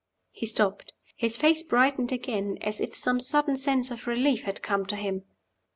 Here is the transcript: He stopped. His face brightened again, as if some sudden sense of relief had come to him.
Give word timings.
He 0.31 0.47
stopped. 0.47 0.93
His 1.15 1.37
face 1.37 1.61
brightened 1.61 2.11
again, 2.11 2.57
as 2.61 2.81
if 2.81 2.95
some 2.95 3.19
sudden 3.19 3.55
sense 3.55 3.91
of 3.91 4.07
relief 4.07 4.41
had 4.45 4.63
come 4.63 4.87
to 4.87 4.95
him. 4.95 5.25